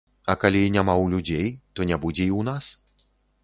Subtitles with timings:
[0.33, 1.47] А калі няма ў людзей,
[1.77, 2.75] то не будзе і ў нас.